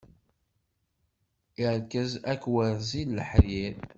Iṛkez 1.67 2.11
akwerzi 2.31 3.03
n 3.05 3.15
leḥrir. 3.17 3.73